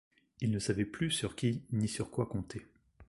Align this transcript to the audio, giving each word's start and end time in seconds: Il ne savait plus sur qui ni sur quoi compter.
Il 0.39 0.49
ne 0.49 0.57
savait 0.57 0.85
plus 0.87 1.11
sur 1.11 1.35
qui 1.35 1.61
ni 1.71 1.87
sur 1.87 2.09
quoi 2.09 2.25
compter. 2.25 2.65